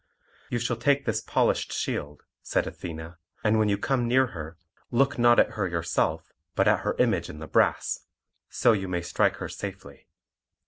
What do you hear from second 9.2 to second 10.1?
her safely.